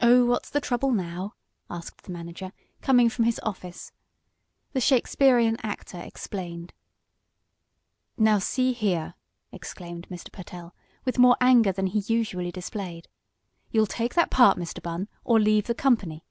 [0.00, 1.34] "Oh, what's the trouble now?"
[1.68, 3.90] asked the manager, coming from his office.
[4.72, 6.72] The Shakespearean actor explained.
[8.16, 9.14] "Now see here!"
[9.50, 10.30] exclaimed Mr.
[10.30, 13.08] Pertell, with more anger than he usually displayed.
[13.72, 14.80] "You'll take that part, Mr.
[14.80, 16.24] Bunn, or leave the company!